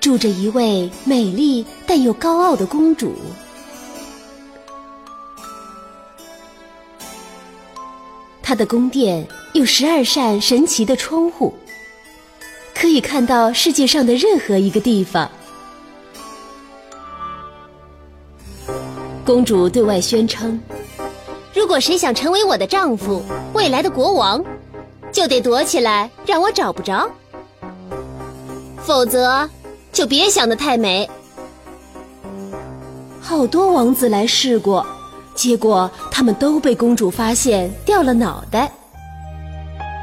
[0.00, 3.14] 住着一位美丽但又高傲的公主。
[8.42, 11.54] 她的宫殿有十二扇神奇的窗户，
[12.74, 15.30] 可以看到世界上的任何一个地方。
[19.24, 20.60] 公主对外宣称
[21.54, 24.42] ：“如果谁想成为我的丈夫，未来的国王。”
[25.12, 27.10] 就得躲起来，让我找不着，
[28.78, 29.48] 否则
[29.92, 31.08] 就别想得太美。
[33.20, 34.84] 好多王子来试过，
[35.34, 38.70] 结果他们都被公主发现，掉了脑袋。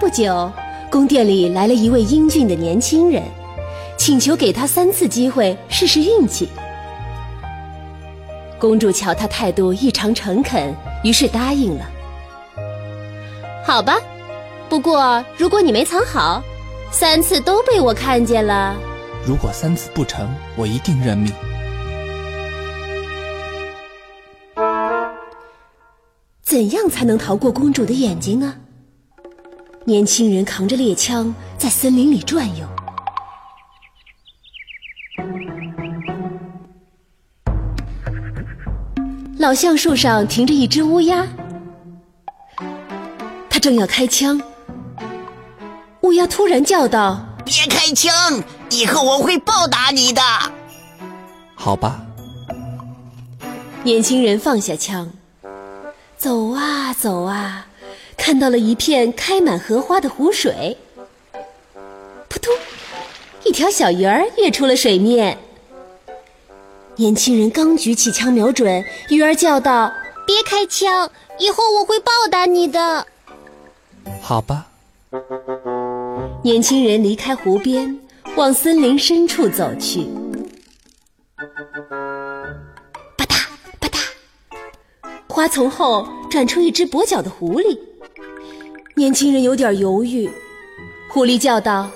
[0.00, 0.50] 不久，
[0.90, 3.22] 宫殿里来了一位英俊的年轻人，
[3.96, 6.48] 请求给他三次机会试试运气。
[8.58, 11.84] 公主瞧他态度异常诚恳，于是答应了。
[13.64, 13.96] 好吧。
[14.68, 16.42] 不过，如果你没藏好，
[16.90, 18.74] 三次都被我看见了。
[19.24, 21.32] 如果三次不成，我一定认命。
[26.42, 28.54] 怎样才能逃过公主的眼睛呢？
[29.84, 32.66] 年轻人扛着猎枪在森林里转悠。
[39.38, 41.26] 老橡树上停着一只乌鸦，
[43.50, 44.40] 他正要开枪。
[46.02, 48.42] 乌鸦突然叫道：“别开枪！
[48.70, 50.22] 以后我会报答你的。”
[51.54, 52.00] 好吧。
[53.84, 55.12] 年轻人放下枪，
[56.16, 57.66] 走啊走啊，
[58.16, 60.78] 看到了一片开满荷花的湖水。
[62.30, 62.54] 扑通，
[63.44, 65.36] 一条小鱼儿跃出了水面。
[66.96, 69.92] 年轻人刚举起枪瞄准，鱼儿叫道
[70.26, 71.10] ：“别开枪！
[71.38, 73.06] 以后我会报答你的。”
[74.22, 74.68] 好吧。
[76.44, 78.00] 年轻人离开湖边，
[78.34, 80.02] 往森林深处走去。
[83.16, 83.46] 吧嗒
[83.78, 84.00] 吧嗒，
[85.28, 87.78] 花丛后转出一只跛脚的狐狸。
[88.96, 90.28] 年轻人有点犹豫，
[91.12, 91.88] 狐狸叫道：“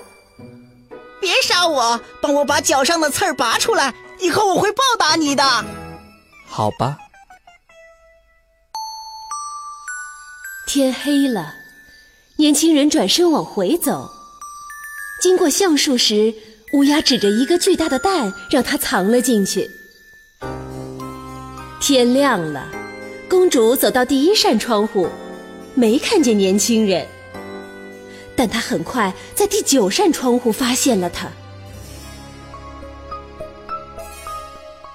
[1.20, 5.42] 别杀我，帮我把脚上的刺儿拔出来，以后我会报答你的。”
[6.46, 6.96] 好吧。
[10.68, 11.52] 天黑了，
[12.38, 14.12] 年轻人转身往回走。
[15.18, 16.32] 经过橡树时，
[16.72, 19.70] 乌鸦指着一个巨大的蛋，让它藏了进去。
[21.80, 22.68] 天亮了，
[23.28, 25.08] 公主走到第一扇窗户，
[25.74, 27.06] 没看见年轻人，
[28.36, 31.28] 但她很快在第九扇窗户发现了他。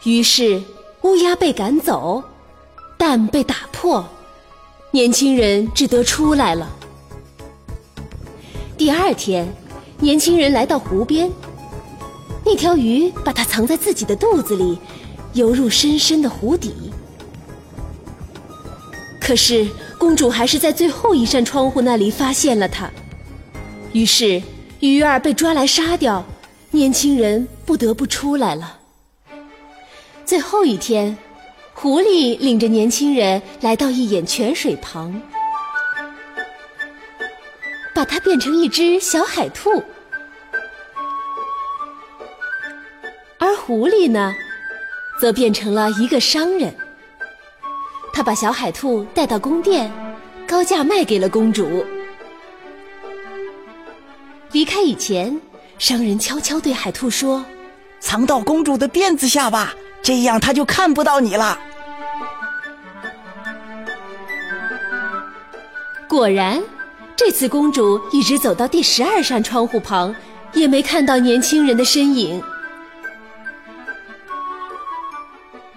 [0.03, 0.61] 于是，
[1.01, 2.23] 乌鸦被赶走，
[2.97, 4.07] 蛋被打破，
[4.91, 6.69] 年轻人只得出来了。
[8.77, 9.51] 第二天。
[10.01, 11.31] 年轻人来到湖边，
[12.43, 14.79] 那条鱼把它藏在自己的肚子里，
[15.33, 16.73] 游入深深的湖底。
[19.19, 19.67] 可是
[19.99, 22.89] 公主还是在最后一扇窗户那里发现了它，
[23.93, 24.41] 于是
[24.79, 26.25] 鱼儿被抓来杀掉，
[26.71, 28.79] 年轻人不得不出来了。
[30.25, 31.15] 最后一天，
[31.75, 35.21] 狐狸领着年轻人来到一眼泉水旁。
[38.01, 39.83] 把它变成一只小海兔，
[43.37, 44.33] 而狐狸呢，
[45.19, 46.75] 则变成了一个商人。
[48.11, 49.91] 他把小海兔带到宫殿，
[50.47, 51.85] 高价卖给了公主。
[54.51, 55.39] 离开以前，
[55.77, 57.45] 商人悄悄对海兔说
[58.01, 61.55] ：“藏到公主的辫子下吧，这样她就看不到你了。”
[66.09, 66.59] 果然。
[67.23, 70.13] 这次公主一直走到第十二扇窗户旁，
[70.53, 72.41] 也没看到年轻人的身影。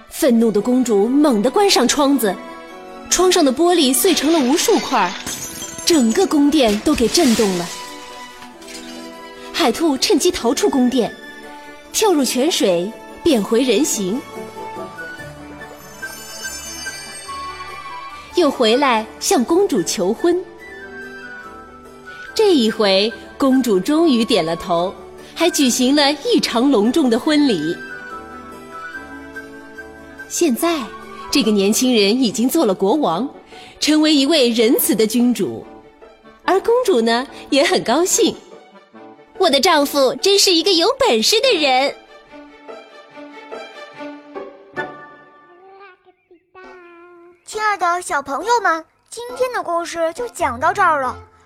[0.08, 2.34] 愤怒的公主猛地关上窗子，
[3.10, 5.12] 窗上的玻璃碎成了无数块，
[5.84, 7.68] 整个宫殿都给震动了。
[9.52, 11.14] 海兔趁机逃出宫殿，
[11.92, 12.90] 跳入泉水，
[13.22, 14.18] 变回人形，
[18.34, 20.42] 又回来向公主求婚。
[22.34, 24.92] 这一回，公主终于点了头，
[25.36, 27.76] 还举行了异常隆重的婚礼。
[30.28, 30.82] 现在，
[31.30, 33.28] 这个年轻人已经做了国王，
[33.78, 35.64] 成为一位仁慈的君主，
[36.44, 38.34] 而公主呢也很高兴。
[39.38, 41.94] 我的丈夫真是一个有本事的人。
[47.46, 51.16] 亲爱的小朋友们，今天的故事就讲到这儿了。